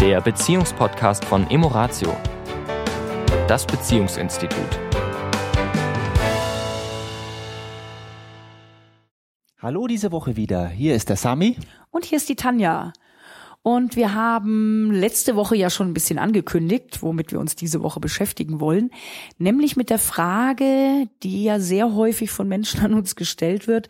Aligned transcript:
der 0.00 0.22
Beziehungspodcast 0.22 1.26
von 1.26 1.50
Emoratio, 1.50 2.16
das 3.46 3.66
Beziehungsinstitut. 3.66 4.80
Hallo 9.58 9.86
diese 9.86 10.10
Woche 10.10 10.36
wieder. 10.36 10.68
Hier 10.68 10.94
ist 10.94 11.10
der 11.10 11.16
Sami. 11.16 11.58
Und 11.90 12.06
hier 12.06 12.16
ist 12.16 12.30
die 12.30 12.34
Tanja. 12.34 12.94
Und 13.60 13.94
wir 13.94 14.14
haben 14.14 14.90
letzte 14.90 15.36
Woche 15.36 15.54
ja 15.54 15.68
schon 15.68 15.90
ein 15.90 15.94
bisschen 15.94 16.18
angekündigt, 16.18 17.02
womit 17.02 17.32
wir 17.32 17.38
uns 17.38 17.54
diese 17.54 17.82
Woche 17.82 18.00
beschäftigen 18.00 18.58
wollen, 18.58 18.90
nämlich 19.36 19.76
mit 19.76 19.90
der 19.90 19.98
Frage, 19.98 21.08
die 21.22 21.44
ja 21.44 21.60
sehr 21.60 21.94
häufig 21.94 22.30
von 22.30 22.48
Menschen 22.48 22.80
an 22.86 22.94
uns 22.94 23.16
gestellt 23.16 23.66
wird. 23.66 23.88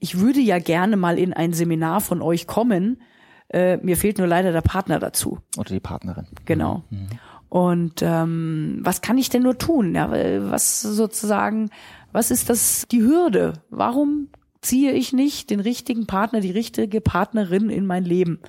Ich 0.00 0.18
würde 0.18 0.40
ja 0.40 0.58
gerne 0.58 0.98
mal 0.98 1.18
in 1.18 1.32
ein 1.32 1.54
Seminar 1.54 2.02
von 2.02 2.20
euch 2.20 2.46
kommen. 2.46 3.00
Äh, 3.48 3.76
mir 3.78 3.96
fehlt 3.96 4.18
nur 4.18 4.26
leider 4.26 4.52
der 4.52 4.60
Partner 4.60 4.98
dazu. 4.98 5.38
Oder 5.56 5.70
die 5.70 5.80
Partnerin. 5.80 6.26
Genau. 6.44 6.84
Mhm. 6.90 7.08
Und 7.48 8.02
ähm, 8.02 8.80
was 8.82 9.02
kann 9.02 9.18
ich 9.18 9.28
denn 9.28 9.42
nur 9.42 9.56
tun? 9.56 9.94
Ja, 9.94 10.10
was 10.50 10.82
sozusagen, 10.82 11.70
was 12.12 12.30
ist 12.30 12.50
das 12.50 12.86
die 12.90 13.02
Hürde? 13.02 13.54
Warum 13.70 14.28
ziehe 14.60 14.92
ich 14.92 15.12
nicht 15.12 15.50
den 15.50 15.60
richtigen 15.60 16.06
Partner, 16.06 16.40
die 16.40 16.50
richtige 16.50 17.00
Partnerin 17.00 17.70
in 17.70 17.86
mein 17.86 18.04
Leben? 18.04 18.40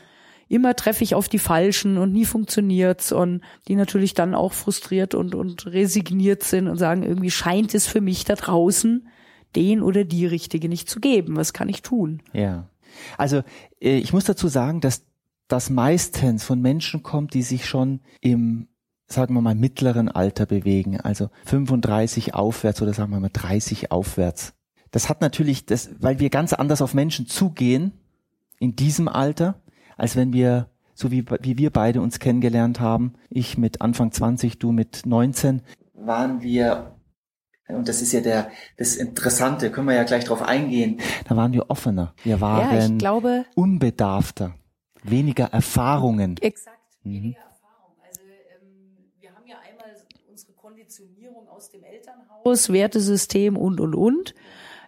immer 0.49 0.75
treffe 0.75 1.03
ich 1.03 1.15
auf 1.15 1.27
die 1.27 1.39
Falschen 1.39 1.97
und 1.97 2.11
nie 2.11 2.25
funktioniert's 2.25 3.11
und 3.11 3.41
die 3.67 3.75
natürlich 3.75 4.13
dann 4.13 4.33
auch 4.33 4.53
frustriert 4.53 5.13
und, 5.13 5.35
und 5.35 5.65
resigniert 5.67 6.43
sind 6.43 6.67
und 6.67 6.77
sagen, 6.77 7.03
irgendwie 7.03 7.31
scheint 7.31 7.73
es 7.73 7.87
für 7.87 8.01
mich 8.01 8.23
da 8.23 8.35
draußen 8.35 9.07
den 9.55 9.81
oder 9.81 10.03
die 10.03 10.25
Richtige 10.25 10.69
nicht 10.69 10.89
zu 10.89 10.99
geben. 10.99 11.35
Was 11.35 11.53
kann 11.53 11.69
ich 11.69 11.81
tun? 11.81 12.21
Ja. 12.33 12.69
Also 13.17 13.43
äh, 13.79 13.97
ich 13.97 14.13
muss 14.13 14.25
dazu 14.25 14.47
sagen, 14.47 14.81
dass 14.81 15.05
das 15.47 15.69
meistens 15.69 16.43
von 16.43 16.61
Menschen 16.61 17.03
kommt, 17.03 17.33
die 17.33 17.41
sich 17.41 17.65
schon 17.65 18.01
im 18.21 18.67
sagen 19.09 19.33
wir 19.35 19.41
mal 19.41 19.55
mittleren 19.55 20.09
Alter 20.09 20.45
bewegen, 20.45 20.99
also 20.99 21.29
35 21.45 22.33
aufwärts 22.33 22.81
oder 22.81 22.93
sagen 22.93 23.11
wir 23.11 23.21
mal 23.21 23.29
30 23.31 23.89
aufwärts. 23.89 24.53
Das 24.91 25.07
hat 25.07 25.21
natürlich 25.21 25.65
das, 25.65 25.91
weil 25.99 26.19
wir 26.19 26.29
ganz 26.29 26.51
anders 26.51 26.81
auf 26.81 26.93
Menschen 26.93 27.25
zugehen 27.25 27.93
in 28.59 28.75
diesem 28.75 29.07
Alter 29.07 29.61
als 29.97 30.15
wenn 30.15 30.31
wir, 30.31 30.69
so 30.93 31.11
wie, 31.11 31.25
wie 31.41 31.57
wir 31.57 31.71
beide 31.71 32.01
uns 32.01 32.19
kennengelernt 32.19 32.79
haben, 32.79 33.13
ich 33.29 33.57
mit 33.57 33.81
Anfang 33.81 34.11
20, 34.11 34.59
du 34.59 34.71
mit 34.71 35.05
19, 35.05 35.61
waren 35.93 36.41
wir 36.41 36.95
und 37.75 37.89
das 37.89 38.01
ist 38.01 38.13
ja 38.13 38.21
der, 38.21 38.49
das 38.77 38.95
Interessante, 38.95 39.71
können 39.71 39.87
wir 39.87 39.95
ja 39.95 40.03
gleich 40.03 40.23
drauf 40.23 40.41
eingehen. 40.41 40.99
Da 41.27 41.35
waren 41.35 41.51
wir 41.51 41.69
offener. 41.69 42.13
Wir 42.23 42.39
waren 42.39 42.75
ja, 42.75 42.85
ich 42.85 42.97
glaube, 42.97 43.45
unbedarfter, 43.55 44.55
weniger 45.03 45.45
Erfahrungen. 45.45 46.37
Exakt, 46.39 46.77
mhm. 47.03 47.13
weniger 47.13 47.39
Erfahrung. 47.39 47.95
Also 48.07 48.21
ähm, 48.21 48.97
wir 49.19 49.29
haben 49.35 49.45
ja 49.45 49.57
einmal 49.57 49.95
unsere 50.29 50.53
Konditionierung 50.53 51.47
aus 51.49 51.69
dem 51.69 51.83
Elternhaus, 51.83 52.71
Wertesystem 52.71 53.57
und 53.57 53.81
und 53.81 53.95
und 53.95 54.33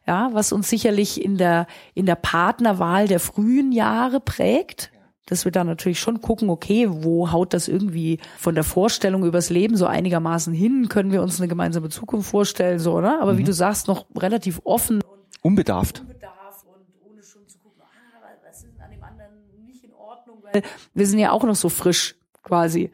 ja, 0.07 0.29
was 0.31 0.53
uns 0.53 0.69
sicherlich 0.69 1.23
in 1.23 1.37
der 1.37 1.67
in 1.93 2.05
der 2.05 2.15
Partnerwahl 2.15 3.07
der 3.07 3.19
frühen 3.19 3.73
Jahre 3.73 4.21
prägt 4.21 4.91
dass 5.29 5.45
wir 5.45 5.51
da 5.51 5.63
natürlich 5.63 5.99
schon 5.99 6.21
gucken, 6.21 6.49
okay, 6.49 6.87
wo 6.89 7.31
haut 7.31 7.53
das 7.53 7.67
irgendwie 7.67 8.19
von 8.37 8.55
der 8.55 8.63
Vorstellung 8.63 9.23
übers 9.23 9.49
Leben 9.49 9.77
so 9.77 9.85
einigermaßen 9.85 10.53
hin? 10.53 10.89
Können 10.89 11.11
wir 11.11 11.21
uns 11.21 11.39
eine 11.39 11.47
gemeinsame 11.47 11.89
Zukunft 11.89 12.29
vorstellen, 12.29 12.79
so, 12.79 12.99
ne? 12.99 13.19
Aber 13.21 13.33
mhm. 13.33 13.37
wie 13.37 13.43
du 13.43 13.53
sagst, 13.53 13.87
noch 13.87 14.05
relativ 14.15 14.61
offen. 14.63 15.01
Unbedarft. 15.41 16.01
Unbedarft 16.01 16.65
und 16.65 17.11
ohne 17.11 17.23
schon 17.23 17.47
zu 17.47 17.59
gucken, 17.59 17.81
ah, 17.83 18.27
was 18.43 18.63
ist 18.63 18.79
an 18.79 18.91
dem 18.91 19.03
anderen 19.03 19.33
nicht 19.65 19.83
in 19.83 19.93
Ordnung? 19.93 20.39
Weil 20.41 20.63
wir 20.93 21.07
sind 21.07 21.19
ja 21.19 21.31
auch 21.31 21.43
noch 21.43 21.55
so 21.55 21.69
frisch 21.69 22.15
quasi. 22.41 22.91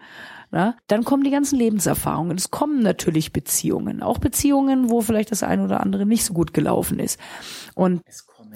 Ne? 0.51 0.75
Dann 0.87 1.03
kommen 1.03 1.23
die 1.23 1.31
ganzen 1.31 1.57
Lebenserfahrungen. 1.57 2.37
Es 2.37 2.51
kommen 2.51 2.81
natürlich 2.81 3.33
Beziehungen, 3.33 4.03
auch 4.03 4.19
Beziehungen, 4.19 4.89
wo 4.89 5.01
vielleicht 5.01 5.31
das 5.31 5.43
eine 5.43 5.63
oder 5.63 5.81
andere 5.81 6.05
nicht 6.05 6.25
so 6.25 6.33
gut 6.33 6.53
gelaufen 6.53 6.99
ist. 6.99 7.19
Und 7.73 8.01
es 8.05 8.25
kommen 8.25 8.53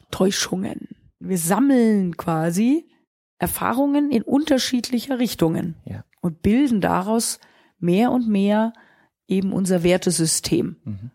Enttäuschungen. 0.00 0.88
Wir 1.18 1.38
sammeln 1.38 2.16
quasi 2.16 2.86
Erfahrungen 3.40 4.10
in 4.10 4.22
unterschiedlicher 4.22 5.18
Richtungen 5.18 5.74
ja. 5.86 6.04
und 6.20 6.42
bilden 6.42 6.82
daraus 6.82 7.40
mehr 7.78 8.12
und 8.12 8.28
mehr 8.28 8.74
eben 9.26 9.52
unser 9.54 9.82
Wertesystem 9.82 10.76
mhm. 10.84 11.10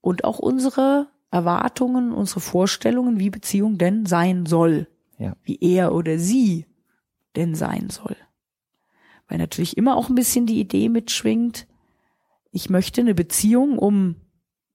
und 0.00 0.24
auch 0.24 0.38
unsere 0.38 1.08
Erwartungen, 1.30 2.12
unsere 2.12 2.40
Vorstellungen, 2.40 3.20
wie 3.20 3.28
Beziehung 3.28 3.76
denn 3.76 4.06
sein 4.06 4.46
soll, 4.46 4.88
ja. 5.18 5.36
wie 5.42 5.58
er 5.60 5.94
oder 5.94 6.18
sie 6.18 6.64
denn 7.36 7.54
sein 7.54 7.90
soll. 7.90 8.16
Weil 9.28 9.36
natürlich 9.36 9.76
immer 9.76 9.96
auch 9.96 10.08
ein 10.08 10.14
bisschen 10.14 10.46
die 10.46 10.60
Idee 10.60 10.88
mitschwingt, 10.88 11.66
ich 12.52 12.70
möchte 12.70 13.02
eine 13.02 13.14
Beziehung, 13.14 13.78
um 13.78 14.16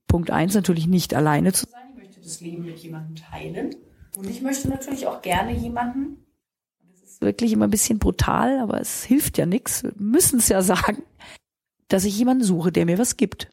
Punkt 0.08 0.30
eins 0.30 0.54
natürlich 0.54 0.86
nicht 0.86 1.16
alleine 1.16 1.52
zu 1.52 1.66
sein, 1.68 1.82
ich 1.90 1.98
möchte 1.98 2.22
das 2.22 2.42
Leben 2.42 2.64
mit 2.64 2.78
jemandem 2.78 3.16
teilen 3.16 3.76
und 4.16 4.30
ich 4.30 4.44
möchte 4.44 4.70
natürlich 4.70 5.08
auch 5.08 5.24
gerne 5.24 5.52
jemanden, 5.52 6.25
wirklich 7.22 7.54
immer 7.54 7.66
ein 7.66 7.72
bisschen 7.72 8.00
brutal, 8.00 8.60
aber 8.60 8.80
es 8.80 9.04
hilft 9.04 9.38
ja 9.38 9.46
nichts. 9.46 9.84
Wir 9.84 9.94
müssen 9.98 10.40
es 10.40 10.50
ja 10.50 10.62
sagen, 10.62 11.04
dass 11.88 12.06
ich 12.06 12.18
jemanden 12.18 12.44
suche, 12.44 12.72
der 12.72 12.86
mir 12.86 12.98
was 12.98 13.18
gibt. 13.18 13.52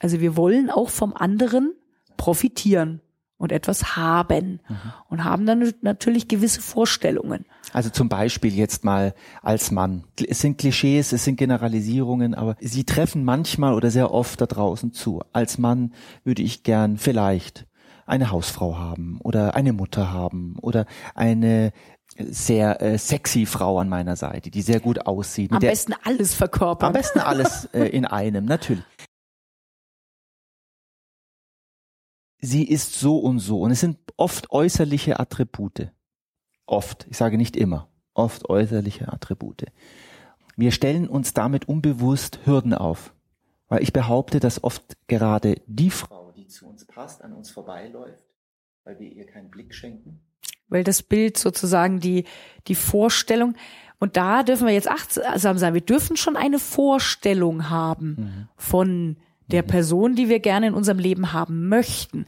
Also 0.00 0.20
wir 0.20 0.36
wollen 0.36 0.70
auch 0.70 0.90
vom 0.90 1.14
anderen 1.14 1.74
profitieren 2.16 3.00
und 3.36 3.52
etwas 3.52 3.96
haben 3.96 4.60
mhm. 4.68 4.76
und 5.08 5.24
haben 5.24 5.46
dann 5.46 5.72
natürlich 5.82 6.28
gewisse 6.28 6.60
Vorstellungen. 6.60 7.44
Also 7.72 7.90
zum 7.90 8.08
Beispiel 8.08 8.54
jetzt 8.54 8.84
mal 8.84 9.14
als 9.42 9.70
Mann. 9.70 10.04
Es 10.26 10.40
sind 10.40 10.58
Klischees, 10.58 11.12
es 11.12 11.24
sind 11.24 11.36
Generalisierungen, 11.36 12.34
aber 12.34 12.56
sie 12.60 12.84
treffen 12.84 13.24
manchmal 13.24 13.74
oder 13.74 13.90
sehr 13.90 14.12
oft 14.12 14.40
da 14.40 14.46
draußen 14.46 14.92
zu. 14.92 15.20
Als 15.32 15.58
Mann 15.58 15.92
würde 16.22 16.42
ich 16.42 16.62
gern 16.62 16.96
vielleicht 16.96 17.66
eine 18.06 18.30
Hausfrau 18.30 18.76
haben 18.76 19.18
oder 19.22 19.54
eine 19.54 19.72
Mutter 19.72 20.12
haben 20.12 20.56
oder 20.60 20.86
eine 21.14 21.72
sehr 22.16 22.80
äh, 22.80 22.98
sexy 22.98 23.46
Frau 23.46 23.78
an 23.78 23.88
meiner 23.88 24.16
Seite, 24.16 24.50
die 24.50 24.62
sehr 24.62 24.80
gut 24.80 25.06
aussieht. 25.06 25.52
Am 25.52 25.58
besten 25.58 25.94
alles 26.04 26.34
verkörpern. 26.34 26.88
Am 26.88 26.92
besten 26.92 27.18
alles 27.18 27.64
äh, 27.72 27.86
in 27.86 28.04
einem, 28.04 28.44
natürlich. 28.44 28.84
Sie 32.40 32.64
ist 32.64 32.98
so 33.00 33.18
und 33.18 33.38
so 33.38 33.60
und 33.60 33.70
es 33.70 33.80
sind 33.80 33.98
oft 34.16 34.50
äußerliche 34.50 35.18
Attribute. 35.18 35.90
Oft, 36.66 37.06
ich 37.10 37.16
sage 37.16 37.38
nicht 37.38 37.56
immer, 37.56 37.88
oft 38.12 38.48
äußerliche 38.48 39.12
Attribute. 39.12 39.64
Wir 40.56 40.70
stellen 40.70 41.08
uns 41.08 41.34
damit 41.34 41.68
unbewusst 41.68 42.40
Hürden 42.44 42.74
auf, 42.74 43.12
weil 43.68 43.82
ich 43.82 43.92
behaupte, 43.92 44.40
dass 44.40 44.62
oft 44.62 44.96
gerade 45.08 45.60
die 45.66 45.90
Frau, 45.90 46.23
zu 46.54 46.66
uns 46.66 46.84
passt, 46.86 47.22
an 47.22 47.32
uns 47.32 47.50
vorbeiläuft, 47.50 48.24
weil 48.84 48.98
wir 48.98 49.10
ihr 49.10 49.26
keinen 49.26 49.50
Blick 49.50 49.74
schenken 49.74 50.20
weil 50.68 50.84
das 50.84 51.02
Bild 51.02 51.38
sozusagen 51.38 52.00
die, 52.00 52.24
die 52.66 52.74
Vorstellung, 52.74 53.54
und 54.00 54.16
da 54.16 54.42
dürfen 54.42 54.66
wir 54.66 54.74
jetzt 54.74 54.90
achtsam 54.90 55.56
sein, 55.56 55.72
wir 55.74 55.80
dürfen 55.80 56.16
schon 56.16 56.36
eine 56.36 56.58
Vorstellung 56.58 57.70
haben 57.70 58.16
mhm. 58.18 58.48
von 58.56 59.16
der 59.46 59.62
mhm. 59.62 59.66
Person, 59.68 60.14
die 60.16 60.28
wir 60.28 60.40
gerne 60.40 60.68
in 60.68 60.74
unserem 60.74 60.98
Leben 60.98 61.32
haben 61.32 61.68
möchten. 61.68 62.26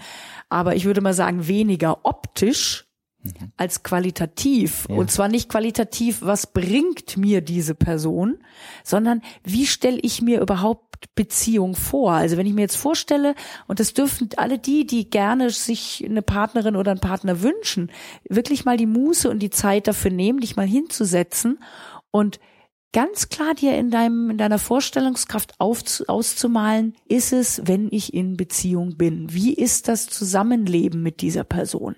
Aber 0.48 0.76
ich 0.76 0.84
würde 0.84 1.00
mal 1.00 1.12
sagen, 1.12 1.48
weniger 1.48 2.04
optisch 2.04 2.86
mhm. 3.22 3.52
als 3.56 3.82
qualitativ. 3.82 4.86
Ja. 4.88 4.94
Und 4.94 5.10
zwar 5.10 5.28
nicht 5.28 5.48
qualitativ, 5.48 6.22
was 6.22 6.46
bringt 6.46 7.16
mir 7.16 7.40
diese 7.40 7.74
Person, 7.74 8.38
sondern 8.84 9.22
wie 9.42 9.66
stelle 9.66 9.98
ich 10.00 10.22
mir 10.22 10.40
überhaupt 10.40 10.85
Beziehung 11.14 11.74
vor. 11.74 12.12
Also 12.12 12.36
wenn 12.36 12.46
ich 12.46 12.54
mir 12.54 12.62
jetzt 12.62 12.76
vorstelle, 12.76 13.34
und 13.66 13.80
das 13.80 13.94
dürfen 13.94 14.28
alle 14.36 14.58
die, 14.58 14.86
die 14.86 15.10
gerne 15.10 15.50
sich 15.50 16.04
eine 16.04 16.22
Partnerin 16.22 16.76
oder 16.76 16.92
einen 16.92 17.00
Partner 17.00 17.42
wünschen, 17.42 17.90
wirklich 18.28 18.64
mal 18.64 18.76
die 18.76 18.86
Muße 18.86 19.28
und 19.28 19.40
die 19.40 19.50
Zeit 19.50 19.86
dafür 19.86 20.10
nehmen, 20.10 20.40
dich 20.40 20.56
mal 20.56 20.66
hinzusetzen 20.66 21.58
und 22.10 22.38
ganz 22.92 23.28
klar 23.28 23.54
dir 23.54 23.76
in 23.76 23.90
deinem, 23.90 24.30
in 24.30 24.38
deiner 24.38 24.58
Vorstellungskraft 24.58 25.54
auf, 25.58 25.82
auszumalen, 26.06 26.94
ist 27.06 27.32
es, 27.32 27.60
wenn 27.64 27.88
ich 27.90 28.14
in 28.14 28.36
Beziehung 28.36 28.96
bin? 28.96 29.32
Wie 29.32 29.52
ist 29.52 29.88
das 29.88 30.06
Zusammenleben 30.06 31.02
mit 31.02 31.20
dieser 31.20 31.44
Person? 31.44 31.96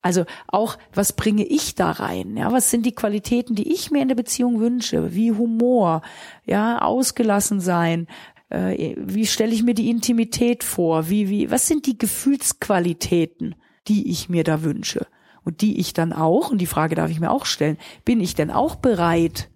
Also 0.00 0.24
auch, 0.46 0.78
was 0.94 1.12
bringe 1.12 1.44
ich 1.44 1.74
da 1.74 1.90
rein? 1.90 2.36
Ja, 2.36 2.52
was 2.52 2.70
sind 2.70 2.86
die 2.86 2.94
Qualitäten, 2.94 3.54
die 3.54 3.72
ich 3.72 3.90
mir 3.90 4.00
in 4.00 4.08
der 4.08 4.14
Beziehung 4.14 4.60
wünsche? 4.60 5.14
Wie 5.14 5.32
Humor, 5.32 6.02
ja, 6.46 6.80
ausgelassen 6.80 7.60
sein. 7.60 8.06
Äh, 8.48 8.94
wie 8.96 9.26
stelle 9.26 9.52
ich 9.52 9.64
mir 9.64 9.74
die 9.74 9.90
Intimität 9.90 10.62
vor? 10.62 11.10
Wie, 11.10 11.28
wie, 11.28 11.50
was 11.50 11.66
sind 11.66 11.86
die 11.86 11.98
Gefühlsqualitäten, 11.98 13.56
die 13.88 14.10
ich 14.10 14.28
mir 14.28 14.44
da 14.44 14.62
wünsche? 14.62 15.06
Und 15.42 15.62
die 15.62 15.80
ich 15.80 15.94
dann 15.94 16.12
auch, 16.12 16.50
und 16.50 16.58
die 16.58 16.66
Frage 16.66 16.94
darf 16.94 17.10
ich 17.10 17.20
mir 17.20 17.30
auch 17.30 17.46
stellen, 17.46 17.78
bin 18.04 18.20
ich 18.20 18.34
denn 18.34 18.50
auch 18.50 18.76
bereit, 18.76 19.50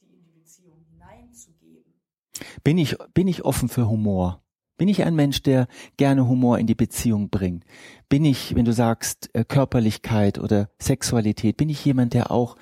die 0.00 0.14
in 0.14 0.24
die 0.24 0.32
Beziehung 0.32 0.78
hineinzugeben? 0.90 1.92
Bin 2.64 2.78
ich, 2.78 2.96
bin 3.12 3.28
ich 3.28 3.44
offen 3.44 3.68
für 3.68 3.88
Humor? 3.88 4.42
Bin 4.78 4.88
ich 4.88 5.04
ein 5.04 5.16
Mensch, 5.16 5.42
der 5.42 5.66
gerne 5.96 6.28
Humor 6.28 6.58
in 6.58 6.66
die 6.68 6.76
Beziehung 6.76 7.28
bringt? 7.28 7.64
Bin 8.08 8.24
ich, 8.24 8.54
wenn 8.54 8.64
du 8.64 8.72
sagst 8.72 9.28
äh, 9.34 9.44
Körperlichkeit 9.44 10.38
oder 10.38 10.70
Sexualität, 10.78 11.56
bin 11.56 11.68
ich 11.68 11.84
jemand, 11.84 12.14
der 12.14 12.30
auch 12.30 12.56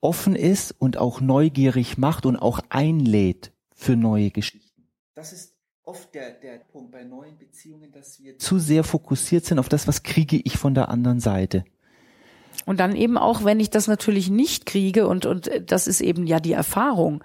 offen 0.00 0.36
ist 0.36 0.72
und 0.72 0.98
auch 0.98 1.20
neugierig 1.20 1.96
macht 1.96 2.26
und 2.26 2.36
auch 2.36 2.60
einlädt 2.68 3.52
für 3.74 3.96
neue 3.96 4.30
Geschichten. 4.30 4.82
Das 5.14 5.32
ist 5.32 5.54
oft 5.84 6.12
der, 6.14 6.32
der 6.32 6.58
Punkt 6.58 6.90
bei 6.90 7.04
neuen 7.04 7.38
Beziehungen, 7.38 7.92
dass 7.92 8.20
wir 8.20 8.36
zu 8.38 8.58
sehr 8.58 8.82
fokussiert 8.82 9.44
sind 9.44 9.58
auf 9.60 9.68
das, 9.68 9.86
was 9.86 10.02
kriege 10.02 10.40
ich 10.42 10.58
von 10.58 10.74
der 10.74 10.88
anderen 10.88 11.20
Seite. 11.20 11.64
Und 12.66 12.80
dann 12.80 12.96
eben 12.96 13.16
auch, 13.16 13.44
wenn 13.44 13.60
ich 13.60 13.70
das 13.70 13.86
natürlich 13.86 14.28
nicht 14.28 14.66
kriege 14.66 15.06
und, 15.06 15.24
und 15.24 15.50
das 15.66 15.86
ist 15.86 16.00
eben 16.00 16.26
ja 16.26 16.40
die 16.40 16.52
Erfahrung, 16.52 17.22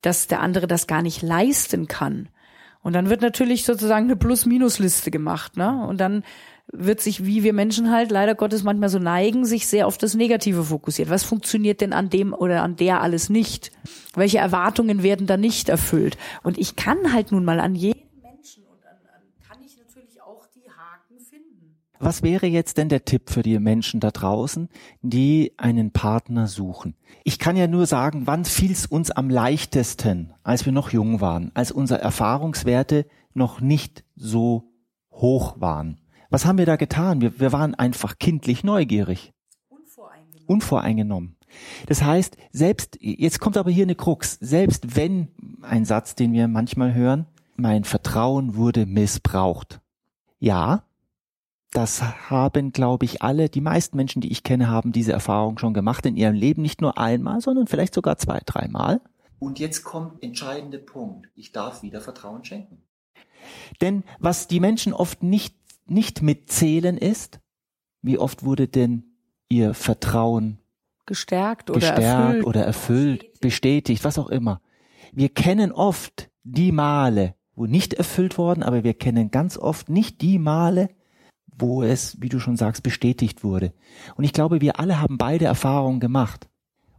dass 0.00 0.28
der 0.28 0.40
andere 0.40 0.66
das 0.66 0.86
gar 0.86 1.02
nicht 1.02 1.22
leisten 1.22 1.88
kann. 1.88 2.28
Und 2.82 2.94
dann 2.94 3.10
wird 3.10 3.20
natürlich 3.20 3.64
sozusagen 3.64 4.06
eine 4.06 4.16
Plus-Minus-Liste 4.16 5.10
gemacht, 5.10 5.56
ne? 5.56 5.86
Und 5.86 6.00
dann 6.00 6.24
wird 6.72 7.00
sich, 7.00 7.26
wie 7.26 7.42
wir 7.42 7.52
Menschen 7.52 7.90
halt 7.90 8.10
leider 8.10 8.34
Gottes 8.34 8.62
manchmal 8.62 8.88
so 8.88 8.98
neigen, 8.98 9.44
sich 9.44 9.66
sehr 9.66 9.86
auf 9.86 9.98
das 9.98 10.14
Negative 10.14 10.64
fokussiert. 10.64 11.10
Was 11.10 11.24
funktioniert 11.24 11.80
denn 11.80 11.92
an 11.92 12.10
dem 12.10 12.32
oder 12.32 12.62
an 12.62 12.76
der 12.76 13.00
alles 13.00 13.28
nicht? 13.28 13.72
Welche 14.14 14.38
Erwartungen 14.38 15.02
werden 15.02 15.26
da 15.26 15.36
nicht 15.36 15.68
erfüllt? 15.68 16.16
Und 16.42 16.58
ich 16.58 16.76
kann 16.76 17.12
halt 17.12 17.32
nun 17.32 17.44
mal 17.44 17.60
an 17.60 17.74
jedem 17.74 18.00
Menschen 18.22 18.64
und 18.64 18.84
an, 18.86 18.96
an 19.12 19.48
kann 19.48 19.58
ich 19.64 19.76
natürlich 19.76 20.22
auch 20.22 20.46
die 20.54 20.70
Haken 20.70 21.18
finden. 21.18 21.76
Was 22.02 22.22
wäre 22.22 22.46
jetzt 22.46 22.78
denn 22.78 22.88
der 22.88 23.04
Tipp 23.04 23.28
für 23.28 23.42
die 23.42 23.58
Menschen 23.58 24.00
da 24.00 24.10
draußen, 24.10 24.70
die 25.02 25.52
einen 25.58 25.90
Partner 25.90 26.46
suchen? 26.46 26.96
Ich 27.24 27.38
kann 27.38 27.58
ja 27.58 27.66
nur 27.66 27.84
sagen, 27.84 28.22
wann 28.26 28.46
fiel 28.46 28.72
es 28.72 28.86
uns 28.86 29.10
am 29.10 29.28
leichtesten, 29.28 30.32
als 30.42 30.64
wir 30.64 30.72
noch 30.72 30.92
jung 30.92 31.20
waren, 31.20 31.50
als 31.52 31.70
unsere 31.70 32.00
Erfahrungswerte 32.00 33.04
noch 33.34 33.60
nicht 33.60 34.02
so 34.16 34.72
hoch 35.12 35.60
waren. 35.60 36.00
Was 36.30 36.46
haben 36.46 36.56
wir 36.56 36.64
da 36.64 36.76
getan? 36.76 37.20
Wir, 37.20 37.38
wir 37.38 37.52
waren 37.52 37.74
einfach 37.74 38.18
kindlich 38.18 38.64
neugierig. 38.64 39.34
Unvoreingenommen. 39.68 40.46
Unvoreingenommen. 40.46 41.36
Das 41.86 42.02
heißt, 42.02 42.38
selbst, 42.50 42.96
jetzt 43.02 43.40
kommt 43.40 43.58
aber 43.58 43.70
hier 43.70 43.84
eine 43.84 43.94
Krux, 43.94 44.38
selbst 44.40 44.96
wenn, 44.96 45.28
ein 45.60 45.84
Satz, 45.84 46.14
den 46.14 46.32
wir 46.32 46.48
manchmal 46.48 46.94
hören, 46.94 47.26
mein 47.56 47.84
Vertrauen 47.84 48.54
wurde 48.54 48.86
missbraucht. 48.86 49.82
Ja, 50.38 50.84
das 51.72 52.02
haben, 52.30 52.72
glaube 52.72 53.04
ich, 53.04 53.22
alle, 53.22 53.48
die 53.48 53.60
meisten 53.60 53.96
Menschen, 53.96 54.20
die 54.20 54.32
ich 54.32 54.42
kenne, 54.42 54.68
haben 54.68 54.92
diese 54.92 55.12
Erfahrung 55.12 55.58
schon 55.58 55.74
gemacht 55.74 56.04
in 56.06 56.16
ihrem 56.16 56.34
Leben, 56.34 56.62
nicht 56.62 56.80
nur 56.80 56.98
einmal, 56.98 57.40
sondern 57.40 57.66
vielleicht 57.66 57.94
sogar 57.94 58.18
zwei, 58.18 58.40
dreimal. 58.44 59.00
Und 59.38 59.58
jetzt 59.58 59.84
kommt 59.84 60.22
entscheidende 60.22 60.78
Punkt. 60.78 61.28
Ich 61.34 61.52
darf 61.52 61.82
wieder 61.82 62.00
Vertrauen 62.00 62.44
schenken. 62.44 62.82
Denn 63.80 64.04
was 64.18 64.48
die 64.48 64.60
Menschen 64.60 64.92
oft 64.92 65.22
nicht 65.22 65.54
nicht 65.90 66.22
mitzählen 66.22 66.96
ist? 66.96 67.40
Wie 68.00 68.16
oft 68.16 68.44
wurde 68.44 68.68
denn 68.68 69.04
ihr 69.48 69.74
Vertrauen 69.74 70.58
gestärkt 71.04 71.70
oder 71.70 71.80
gestärkt 71.80 72.02
erfüllt, 72.02 72.46
oder 72.46 72.64
erfüllt, 72.64 73.40
bestätigt, 73.40 74.04
was 74.04 74.18
auch 74.18 74.28
immer? 74.28 74.62
Wir 75.12 75.28
kennen 75.28 75.72
oft 75.72 76.30
die 76.44 76.72
Male, 76.72 77.34
wo 77.54 77.66
nicht 77.66 77.94
erfüllt 77.94 78.38
worden, 78.38 78.62
aber 78.62 78.84
wir 78.84 78.94
kennen 78.94 79.30
ganz 79.30 79.58
oft 79.58 79.88
nicht 79.88 80.22
die 80.22 80.38
Male, 80.38 80.88
wo 81.60 81.82
es, 81.82 82.20
wie 82.20 82.28
du 82.28 82.40
schon 82.40 82.56
sagst, 82.56 82.82
bestätigt 82.82 83.44
wurde. 83.44 83.72
Und 84.16 84.24
ich 84.24 84.32
glaube, 84.32 84.60
wir 84.60 84.78
alle 84.78 85.00
haben 85.00 85.18
beide 85.18 85.44
Erfahrungen 85.44 86.00
gemacht. 86.00 86.48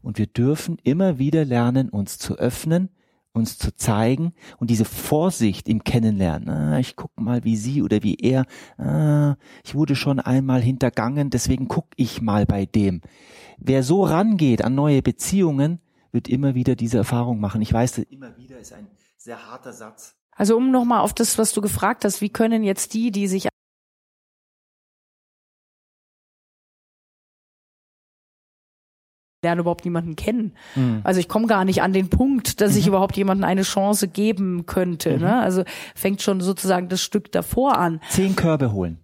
Und 0.01 0.17
wir 0.17 0.27
dürfen 0.27 0.77
immer 0.83 1.19
wieder 1.19 1.45
lernen, 1.45 1.89
uns 1.89 2.17
zu 2.17 2.37
öffnen 2.37 2.89
uns 3.33 3.57
zu 3.57 3.75
zeigen 3.75 4.33
und 4.57 4.69
diese 4.69 4.85
Vorsicht 4.85 5.69
im 5.69 5.83
Kennenlernen. 5.83 6.49
Ah, 6.49 6.79
ich 6.79 6.95
guck 6.95 7.11
mal, 7.19 7.43
wie 7.43 7.55
sie 7.55 7.81
oder 7.81 8.03
wie 8.03 8.15
er. 8.15 8.45
Ah, 8.77 9.35
ich 9.63 9.75
wurde 9.75 9.95
schon 9.95 10.19
einmal 10.19 10.61
hintergangen, 10.61 11.29
deswegen 11.29 11.67
guck 11.67 11.87
ich 11.95 12.21
mal 12.21 12.45
bei 12.45 12.65
dem. 12.65 13.01
Wer 13.57 13.83
so 13.83 14.03
rangeht 14.03 14.63
an 14.63 14.75
neue 14.75 15.01
Beziehungen, 15.01 15.79
wird 16.11 16.27
immer 16.27 16.55
wieder 16.55 16.75
diese 16.75 16.97
Erfahrung 16.97 17.39
machen. 17.39 17.61
Ich 17.61 17.71
weiß, 17.71 17.99
immer 17.99 18.35
wieder 18.37 18.59
ist 18.59 18.73
ein 18.73 18.87
sehr 19.17 19.47
harter 19.49 19.71
Satz. 19.71 20.15
Also 20.31 20.57
um 20.57 20.71
nochmal 20.71 21.01
auf 21.01 21.13
das, 21.13 21.37
was 21.37 21.53
du 21.53 21.61
gefragt 21.61 22.03
hast, 22.03 22.21
wie 22.21 22.29
können 22.29 22.63
jetzt 22.63 22.93
die, 22.93 23.11
die 23.11 23.27
sich 23.27 23.47
lerne 29.41 29.61
überhaupt 29.61 29.85
niemanden 29.85 30.15
kennen. 30.15 30.55
Mhm. 30.75 31.01
Also 31.03 31.19
ich 31.19 31.27
komme 31.27 31.47
gar 31.47 31.65
nicht 31.65 31.81
an 31.81 31.93
den 31.93 32.09
Punkt, 32.09 32.61
dass 32.61 32.75
ich 32.75 32.85
mhm. 32.85 32.89
überhaupt 32.89 33.17
jemanden 33.17 33.43
eine 33.43 33.63
Chance 33.63 34.07
geben 34.07 34.65
könnte. 34.65 35.15
Mhm. 35.15 35.21
Ne? 35.21 35.39
Also 35.39 35.63
fängt 35.95 36.21
schon 36.21 36.41
sozusagen 36.41 36.89
das 36.89 37.01
Stück 37.01 37.31
davor 37.31 37.77
an. 37.77 38.01
Zehn 38.09 38.35
Körbe 38.35 38.71
holen. 38.71 38.99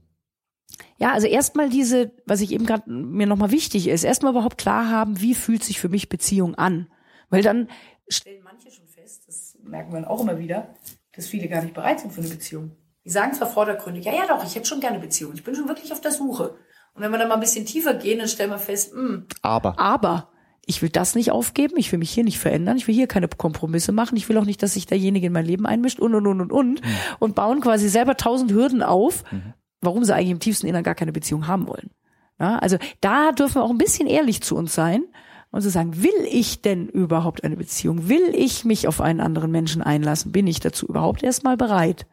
Ja, 0.97 1.13
also 1.13 1.27
erstmal 1.27 1.69
diese, 1.69 2.11
was 2.25 2.41
ich 2.41 2.51
eben 2.51 2.65
gerade 2.65 2.89
mir 2.89 3.27
nochmal 3.27 3.51
wichtig 3.51 3.87
ist, 3.87 4.03
erstmal 4.03 4.31
überhaupt 4.31 4.57
klar 4.57 4.89
haben, 4.89 5.21
wie 5.21 5.35
fühlt 5.35 5.63
sich 5.63 5.79
für 5.79 5.89
mich 5.89 6.09
Beziehung 6.09 6.55
an. 6.55 6.87
Weil 7.29 7.43
dann 7.43 7.67
stellen 8.07 8.43
manche 8.43 8.71
schon 8.71 8.87
fest, 8.87 9.23
das 9.27 9.57
merken 9.63 9.93
wir 9.93 10.09
auch 10.09 10.21
immer 10.21 10.39
wieder, 10.39 10.73
dass 11.15 11.27
viele 11.27 11.47
gar 11.47 11.61
nicht 11.61 11.73
bereit 11.73 11.99
sind 11.99 12.13
für 12.13 12.21
eine 12.21 12.29
Beziehung. 12.29 12.71
Die 13.05 13.09
sagen 13.09 13.33
zwar 13.33 13.47
vordergründig, 13.47 14.05
ja, 14.05 14.13
ja 14.13 14.27
doch, 14.27 14.43
ich 14.43 14.55
hätte 14.55 14.67
schon 14.67 14.79
gerne 14.79 14.99
Beziehung, 14.99 15.33
ich 15.33 15.43
bin 15.43 15.55
schon 15.55 15.67
wirklich 15.67 15.91
auf 15.91 16.01
der 16.01 16.11
Suche. 16.11 16.55
Und 16.97 17.03
wenn 17.03 17.11
wir 17.11 17.19
dann 17.19 17.27
mal 17.27 17.35
ein 17.35 17.39
bisschen 17.39 17.67
tiefer 17.67 17.93
gehen, 17.93 18.17
dann 18.17 18.27
stellen 18.27 18.49
wir 18.49 18.57
fest, 18.57 18.95
mh, 18.95 19.01
hm, 19.01 19.25
aber. 19.43 19.79
Aber 19.79 20.29
ich 20.65 20.81
will 20.81 20.89
das 20.89 21.13
nicht 21.13 21.31
aufgeben, 21.31 21.75
ich 21.77 21.91
will 21.91 21.99
mich 21.99 22.09
hier 22.09 22.23
nicht 22.23 22.39
verändern, 22.39 22.75
ich 22.75 22.87
will 22.87 22.95
hier 22.95 23.05
keine 23.05 23.27
Kompromisse 23.27 23.91
machen, 23.91 24.17
ich 24.17 24.27
will 24.27 24.37
auch 24.39 24.45
nicht, 24.45 24.63
dass 24.63 24.73
sich 24.73 24.87
derjenige 24.87 25.27
in 25.27 25.33
mein 25.33 25.45
Leben 25.45 25.67
einmischt 25.67 25.99
und 25.99 26.15
und 26.15 26.25
und 26.25 26.41
und 26.41 26.51
und 26.51 26.81
mhm. 26.83 26.89
und 27.19 27.35
bauen 27.35 27.61
quasi 27.61 27.87
selber 27.87 28.17
tausend 28.17 28.51
Hürden 28.51 28.81
auf, 28.81 29.23
mhm. 29.31 29.53
warum 29.79 30.03
sie 30.03 30.13
eigentlich 30.13 30.31
im 30.31 30.39
tiefsten 30.39 30.65
Innern 30.65 30.83
gar 30.83 30.95
keine 30.95 31.13
Beziehung 31.13 31.47
haben 31.47 31.67
wollen. 31.67 31.91
Ja, 32.39 32.57
also 32.57 32.77
da 32.99 33.31
dürfen 33.31 33.55
wir 33.55 33.63
auch 33.63 33.69
ein 33.69 33.77
bisschen 33.77 34.07
ehrlich 34.07 34.41
zu 34.41 34.55
uns 34.55 34.73
sein 34.73 35.03
und 35.51 35.61
zu 35.61 35.69
sagen, 35.69 36.03
will 36.03 36.27
ich 36.29 36.63
denn 36.63 36.89
überhaupt 36.89 37.43
eine 37.43 37.57
Beziehung? 37.57 38.09
Will 38.09 38.33
ich 38.33 38.65
mich 38.65 38.87
auf 38.87 39.01
einen 39.01 39.21
anderen 39.21 39.51
Menschen 39.51 39.83
einlassen? 39.83 40.31
Bin 40.31 40.47
ich 40.47 40.59
dazu 40.59 40.87
überhaupt 40.87 41.21
erstmal 41.21 41.57
bereit? 41.57 42.07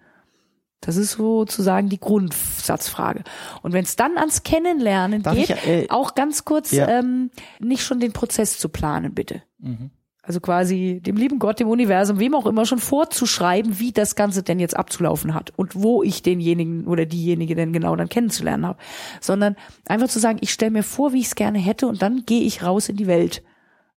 Das 0.84 0.96
ist 0.96 1.12
sozusagen 1.12 1.88
die 1.88 1.98
Grundsatzfrage. 1.98 3.24
Und 3.62 3.72
wenn 3.72 3.84
es 3.84 3.96
dann 3.96 4.18
ans 4.18 4.42
Kennenlernen 4.42 5.22
Darf 5.22 5.34
geht, 5.34 5.50
ich, 5.50 5.66
äh, 5.66 5.86
auch 5.88 6.14
ganz 6.14 6.44
kurz, 6.44 6.72
ja. 6.72 6.88
ähm, 6.88 7.30
nicht 7.58 7.82
schon 7.82 8.00
den 8.00 8.12
Prozess 8.12 8.58
zu 8.58 8.68
planen, 8.68 9.14
bitte. 9.14 9.42
Mhm. 9.58 9.90
Also 10.26 10.40
quasi 10.40 11.00
dem 11.04 11.16
lieben 11.16 11.38
Gott, 11.38 11.60
dem 11.60 11.68
Universum, 11.68 12.18
wem 12.18 12.34
auch 12.34 12.46
immer 12.46 12.64
schon 12.64 12.78
vorzuschreiben, 12.78 13.78
wie 13.78 13.92
das 13.92 14.14
Ganze 14.14 14.42
denn 14.42 14.58
jetzt 14.58 14.76
abzulaufen 14.76 15.34
hat 15.34 15.52
und 15.56 15.74
wo 15.74 16.02
ich 16.02 16.22
denjenigen 16.22 16.86
oder 16.86 17.04
diejenige 17.04 17.54
denn 17.54 17.74
genau 17.74 17.94
dann 17.94 18.08
kennenzulernen 18.08 18.66
habe. 18.66 18.78
Sondern 19.20 19.56
einfach 19.86 20.08
zu 20.08 20.18
sagen, 20.18 20.38
ich 20.40 20.50
stelle 20.50 20.70
mir 20.70 20.82
vor, 20.82 21.12
wie 21.12 21.20
ich 21.20 21.26
es 21.26 21.34
gerne 21.34 21.58
hätte 21.58 21.86
und 21.86 22.00
dann 22.00 22.24
gehe 22.24 22.42
ich 22.42 22.62
raus 22.62 22.88
in 22.88 22.96
die 22.96 23.06
Welt. 23.06 23.42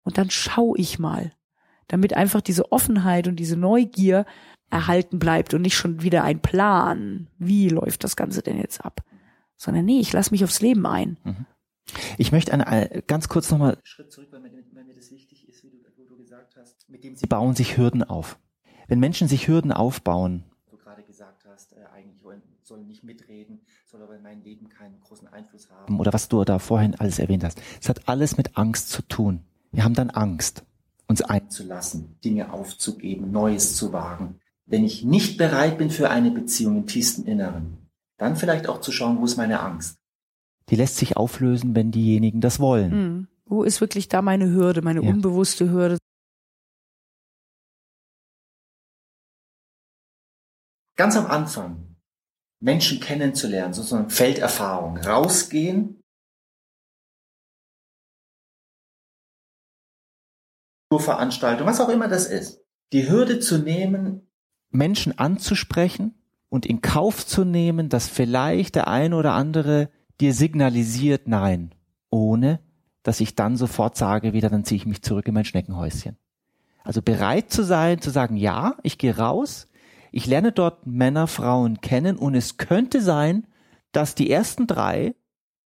Und 0.03 0.19
dann 0.19 0.31
schaue 0.31 0.79
ich 0.79 0.99
mal. 0.99 1.33
Damit 1.89 2.15
einfach 2.15 2.41
diese 2.41 2.73
Offenheit 2.73 3.29
und 3.29 3.37
diese 3.37 3.57
Neugier 3.57 4.27
erhalten 4.71 5.19
bleibt 5.19 5.55
und 5.55 5.63
nicht 5.63 5.77
schon 5.77 6.03
wieder 6.03 6.25
ein 6.25 6.41
Plan, 6.41 7.29
wie 7.39 7.69
läuft 7.69 8.05
das 8.05 8.17
Ganze 8.17 8.43
denn 8.43 8.59
jetzt 8.59 8.85
ab, 8.85 9.03
sondern 9.57 9.85
nee, 9.85 10.01
ich 10.01 10.13
lasse 10.13 10.31
mich 10.33 10.45
aufs 10.45 10.61
Leben 10.61 10.87
ein. 10.87 11.19
Mhm. 11.25 11.47
Ich 12.19 12.33
möchte 12.33 12.53
eine, 12.53 13.03
ganz 13.07 13.29
kurz 13.29 13.51
nochmal 13.51 13.79
Schritt 13.85 14.11
zurück, 14.11 14.29
weil 14.33 14.41
mir, 14.41 14.51
weil 14.73 14.85
mir 14.85 14.95
das 14.95 15.11
wichtig 15.11 15.49
ist, 15.49 15.63
wie 15.63 15.71
du, 15.71 15.79
wo 15.97 16.05
du 16.05 16.17
gesagt 16.17 16.57
hast, 16.57 16.89
mit 16.89 17.05
dem 17.05 17.15
sie 17.15 17.27
bauen 17.27 17.55
sich 17.55 17.77
Hürden 17.77 18.03
auf. 18.03 18.39
Wenn 18.89 18.99
Menschen 18.99 19.29
sich 19.29 19.47
Hürden 19.47 19.73
aufbauen, 19.73 20.45
du 20.69 20.77
gerade 20.77 21.05
gesagt 21.05 21.45
hast, 21.47 21.73
äh, 21.75 21.77
eigentlich 21.95 22.23
wollen, 22.25 22.43
sollen 22.63 22.89
nicht 22.89 23.05
mitreden, 23.05 23.61
soll 23.85 24.03
aber 24.03 24.17
in 24.17 24.23
meinem 24.23 24.43
Leben 24.43 24.69
keinen 24.69 25.01
großen 25.01 25.29
Einfluss 25.29 25.71
haben 25.71 26.01
oder 26.01 26.13
was 26.13 26.29
du 26.29 26.43
da 26.45 26.59
vorhin 26.59 26.97
alles 26.97 27.21
erwähnt 27.21 27.45
hast. 27.45 27.63
Es 27.81 27.89
hat 27.89 28.09
alles 28.09 28.37
mit 28.37 28.57
Angst 28.57 28.91
zu 28.91 29.03
tun. 29.03 29.45
Wir 29.71 29.85
haben 29.85 29.95
dann 29.95 30.11
Angst, 30.11 30.65
uns 31.07 31.23
einzulassen, 31.23 32.19
Dinge 32.25 32.53
aufzugeben, 32.53 33.31
Neues 33.31 33.77
zu 33.77 33.93
wagen 33.93 34.41
wenn 34.67 34.85
ich 34.85 35.05
nicht 35.05 35.39
bereit 35.39 35.79
bin 35.79 35.91
für 35.91 36.11
eine 36.11 36.31
Beziehung 36.31 36.77
im 36.77 36.87
tiefsten 36.87 37.25
Inneren, 37.25 37.89
dann 38.19 38.37
vielleicht 38.37 38.69
auch 38.69 38.81
zu 38.81 38.93
schauen, 38.93 39.19
wo 39.19 39.25
ist 39.25 39.37
meine 39.37 39.61
Angst. 39.61 39.99
Die 40.69 40.77
lässt 40.77 40.97
sich 40.97 41.17
auflösen, 41.17 41.75
wenn 41.75 41.93
diejenigen 41.93 42.41
das 42.41 42.59
wollen. 42.59 42.91
Mhm. 42.91 43.29
Wo 43.45 43.63
ist 43.63 43.81
wirklich 43.81 44.09
da 44.09 44.23
meine 44.23 44.51
Hürde, 44.51 44.83
meine 44.83 45.03
ja. 45.03 45.09
unbewusste 45.09 45.71
Hürde? 45.71 45.99
Ganz 50.97 51.17
am 51.17 51.27
Anfang 51.27 51.97
Menschen 52.61 53.01
kennenzulernen, 53.01 53.75
sozusagen 53.75 54.11
Felderfahrung, 54.11 54.97
rausgehen, 54.97 56.01
Veranstaltung, 60.99 61.67
was 61.67 61.81
auch 61.81 61.91
immer 61.91 62.09
das 62.09 62.27
ist, 62.27 62.65
die 62.93 63.09
Hürde 63.09 63.39
zu 63.39 63.59
nehmen, 63.59 64.26
Menschen 64.77 65.19
anzusprechen 65.19 66.15
und 66.49 66.67
in 66.67 66.81
Kauf 66.81 67.27
zu 67.27 67.45
nehmen, 67.45 67.89
dass 67.89 68.09
vielleicht 68.09 68.75
der 68.75 68.89
ein 68.89 69.13
oder 69.13 69.33
andere 69.33 69.91
dir 70.21 70.33
signalisiert 70.33 71.29
Nein, 71.29 71.75
ohne 72.11 72.61
dass 73.03 73.21
ich 73.21 73.35
dann 73.35 73.57
sofort 73.57 73.97
sage, 73.97 74.33
wieder 74.33 74.51
dann 74.51 74.65
ziehe 74.65 74.77
ich 74.77 74.87
mich 74.87 75.03
zurück 75.03 75.29
in 75.29 75.35
mein 75.35 75.45
Schneckenhäuschen. 75.45 76.17
Also 76.83 77.03
bereit 77.03 77.51
zu 77.51 77.63
sein, 77.63 78.01
zu 78.01 78.11
sagen, 78.11 78.37
ja, 78.37 78.77
ich 78.83 78.99
gehe 78.99 79.17
raus, 79.17 79.69
ich 80.13 80.27
lerne 80.27 80.53
dort 80.53 80.87
Männer, 80.87 81.27
Frauen 81.27 81.81
kennen 81.81 82.17
und 82.17 82.35
es 82.35 82.57
könnte 82.57 83.01
sein, 83.01 83.47
dass 83.93 84.15
die 84.15 84.31
ersten 84.31 84.67
drei 84.67 85.15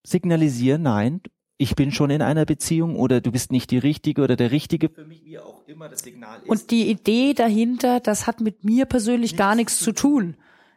signalisieren, 0.03 0.83
nein, 0.83 1.21
ich 1.61 1.77
bin 1.77 1.93
schon 1.93 2.09
in 2.11 2.23
einer 2.23 2.47
Beziehung 2.47 2.97
oder 2.97 3.21
du 3.21 3.31
bist 3.33 3.53
nicht 3.53 3.71
die 3.71 3.79
Richtige 3.79 4.23
oder 4.23 4.35
der 4.37 4.51
Richtige 4.51 4.89
für 4.89 5.05
mich, 5.05 5.25
wie 5.25 5.39
auch 5.39 5.61
immer 5.67 5.89
das 5.91 6.01
Signal 6.01 6.39
ist. 6.43 6.49
Und 6.49 6.71
die 6.71 6.89
Idee 6.91 7.35
dahinter, 7.35 8.01
das 8.01 8.27
hat 8.27 8.41
mit 8.41 8.65
mir 8.65 8.87
persönlich 8.87 9.37
gar 9.37 9.55
nichts 9.55 9.79
zu 9.79 9.93
tun. 9.93 10.37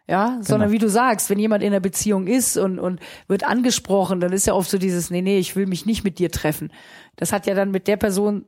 Ja, 0.09 0.39
sondern 0.41 0.67
Genau. 0.67 0.73
wie 0.73 0.79
du 0.85 0.89
sagst, 0.89 1.29
wenn 1.29 1.39
jemand 1.39 1.63
in 1.63 1.67
einer 1.71 1.79
Beziehung 1.79 2.27
ist 2.27 2.57
und, 2.57 2.77
und 2.77 2.99
wird 3.29 3.45
angesprochen, 3.45 4.19
dann 4.19 4.33
ist 4.33 4.45
ja 4.45 4.53
oft 4.53 4.69
so 4.69 4.77
dieses, 4.77 5.09
nee, 5.09 5.21
nee, 5.21 5.39
ich 5.39 5.55
will 5.55 5.65
mich 5.65 5.85
nicht 5.85 6.03
mit 6.03 6.19
dir 6.19 6.29
treffen. 6.29 6.73
Das 7.15 7.31
hat 7.31 7.47
ja 7.47 7.55
dann 7.55 7.71
mit 7.71 7.87
der 7.87 7.95
Person 7.95 8.43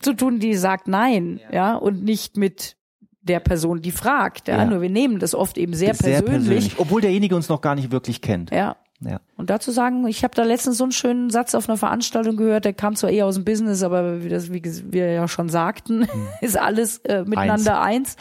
zu 0.00 0.12
tun, 0.14 0.38
die 0.38 0.54
sagt 0.54 0.86
nein, 0.86 1.40
ja, 1.50 1.74
und 1.74 2.04
nicht 2.04 2.36
mit 2.36 2.76
der 3.22 3.40
Person, 3.40 3.82
die 3.82 3.90
fragt. 3.90 4.46
Ja, 4.46 4.58
Ja. 4.58 4.64
nur 4.66 4.80
wir 4.82 4.90
nehmen 4.90 5.18
das 5.18 5.34
oft 5.34 5.58
eben 5.58 5.74
sehr, 5.74 5.94
sehr 5.94 6.22
persönlich. 6.22 6.48
persönlich, 6.48 6.74
obwohl 6.78 7.00
derjenige 7.00 7.34
uns 7.34 7.48
noch 7.48 7.60
gar 7.60 7.74
nicht 7.74 7.90
wirklich 7.90 8.20
kennt. 8.20 8.52
Ja. 8.52 8.76
Ja. 9.06 9.20
Und 9.36 9.50
dazu 9.50 9.70
sagen, 9.70 10.06
ich 10.06 10.24
habe 10.24 10.34
da 10.34 10.42
letztens 10.44 10.78
so 10.78 10.84
einen 10.84 10.92
schönen 10.92 11.30
Satz 11.30 11.54
auf 11.54 11.68
einer 11.68 11.76
Veranstaltung 11.76 12.36
gehört, 12.36 12.64
der 12.64 12.72
kam 12.72 12.96
zwar 12.96 13.10
eher 13.10 13.26
aus 13.26 13.34
dem 13.34 13.44
Business, 13.44 13.82
aber 13.82 14.22
wie, 14.24 14.28
das, 14.28 14.52
wie 14.52 14.62
wir 14.92 15.12
ja 15.12 15.28
schon 15.28 15.48
sagten, 15.48 16.08
ist 16.40 16.56
alles 16.58 16.98
äh, 16.98 17.24
miteinander 17.26 17.80
eins. 17.82 18.16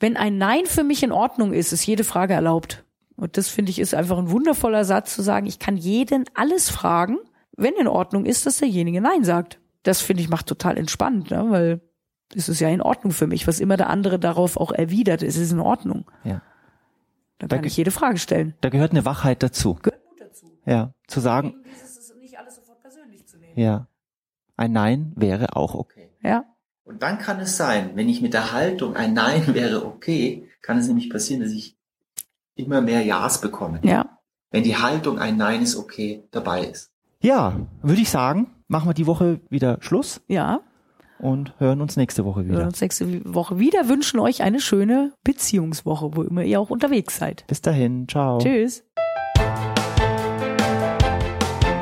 Wenn 0.00 0.16
ein 0.16 0.38
Nein 0.38 0.66
für 0.66 0.84
mich 0.84 1.02
in 1.02 1.12
Ordnung 1.12 1.52
ist, 1.52 1.72
ist 1.72 1.86
jede 1.86 2.04
Frage 2.04 2.34
erlaubt. 2.34 2.84
Und 3.16 3.36
das 3.38 3.48
finde 3.48 3.70
ich 3.70 3.78
ist 3.78 3.94
einfach 3.94 4.18
ein 4.18 4.30
wundervoller 4.30 4.84
Satz 4.84 5.14
zu 5.14 5.22
sagen, 5.22 5.46
ich 5.46 5.58
kann 5.58 5.76
jeden 5.76 6.24
alles 6.34 6.68
fragen, 6.68 7.16
wenn 7.56 7.72
in 7.74 7.88
Ordnung 7.88 8.26
ist, 8.26 8.44
dass 8.44 8.58
derjenige 8.58 9.00
Nein 9.00 9.24
sagt. 9.24 9.58
Das 9.84 10.00
finde 10.02 10.22
ich 10.22 10.28
macht 10.28 10.46
total 10.46 10.76
entspannt, 10.76 11.30
ne? 11.30 11.46
weil 11.48 11.80
es 12.34 12.48
ist 12.48 12.60
ja 12.60 12.68
in 12.68 12.82
Ordnung 12.82 13.12
für 13.12 13.26
mich, 13.26 13.46
was 13.46 13.60
immer 13.60 13.76
der 13.76 13.88
andere 13.88 14.18
darauf 14.18 14.56
auch 14.56 14.72
erwidert, 14.72 15.22
es 15.22 15.36
ist 15.36 15.52
in 15.52 15.60
Ordnung. 15.60 16.10
Ja. 16.24 16.42
Da 17.38 17.46
kann 17.46 17.60
ge- 17.62 17.68
ich 17.68 17.76
jede 17.76 17.90
Frage 17.90 18.18
stellen. 18.18 18.54
Da 18.60 18.68
gehört 18.68 18.90
eine 18.90 19.04
Wachheit 19.04 19.42
dazu. 19.42 19.78
Dazu. 19.82 19.95
Ja, 20.66 20.92
zu 21.06 21.20
sagen, 21.20 21.54
Dieses 21.72 21.96
ist 21.96 22.16
nicht 22.18 22.38
alles 22.38 22.56
sofort 22.56 22.80
persönlich 22.82 23.26
zu 23.26 23.38
nehmen. 23.38 23.58
ja, 23.58 23.86
ein 24.56 24.72
Nein 24.72 25.12
wäre 25.16 25.54
auch 25.56 25.74
okay. 25.74 26.10
Ja. 26.22 26.44
Und 26.84 27.02
dann 27.02 27.18
kann 27.18 27.40
es 27.40 27.56
sein, 27.56 27.90
wenn 27.94 28.08
ich 28.08 28.20
mit 28.22 28.32
der 28.34 28.52
Haltung 28.52 28.94
ein 28.96 29.12
Nein 29.14 29.42
wäre 29.54 29.84
okay, 29.86 30.48
kann 30.62 30.78
es 30.78 30.86
nämlich 30.88 31.10
passieren, 31.10 31.42
dass 31.42 31.52
ich 31.52 31.76
immer 32.54 32.80
mehr 32.80 33.02
Ja's 33.04 33.40
bekomme. 33.40 33.80
Ja. 33.82 34.18
Wenn 34.50 34.62
die 34.64 34.76
Haltung 34.76 35.18
ein 35.18 35.36
Nein 35.36 35.62
ist 35.62 35.76
okay 35.76 36.24
dabei 36.30 36.64
ist. 36.66 36.90
Ja, 37.20 37.56
würde 37.82 38.00
ich 38.00 38.10
sagen, 38.10 38.50
machen 38.68 38.88
wir 38.88 38.94
die 38.94 39.06
Woche 39.06 39.40
wieder 39.50 39.78
Schluss 39.80 40.22
Ja. 40.28 40.60
und 41.18 41.52
hören 41.58 41.80
uns 41.80 41.96
nächste 41.96 42.24
Woche 42.24 42.40
Wir 42.44 42.50
hören 42.52 42.56
wieder. 42.58 42.66
uns 42.68 42.80
nächste 42.80 43.34
Woche 43.34 43.58
wieder, 43.58 43.88
wünschen 43.88 44.20
euch 44.20 44.42
eine 44.42 44.60
schöne 44.60 45.12
Beziehungswoche, 45.24 46.16
wo 46.16 46.22
immer 46.22 46.42
ihr 46.44 46.60
auch 46.60 46.70
unterwegs 46.70 47.18
seid. 47.18 47.44
Bis 47.48 47.60
dahin, 47.60 48.06
ciao. 48.08 48.38
Tschüss. 48.38 48.84